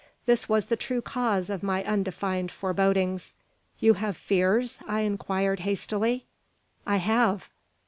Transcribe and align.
This 0.25 0.49
was 0.49 0.65
the 0.65 0.75
true 0.75 0.99
cause 1.03 1.51
of 1.51 1.61
my 1.61 1.83
undefined 1.83 2.49
forebodings. 2.49 3.35
"You 3.79 3.93
have 3.93 4.17
fears?" 4.17 4.79
I 4.87 5.01
inquired, 5.01 5.59
hastily. 5.59 6.25
"I 6.87 6.97
have." 6.97 7.51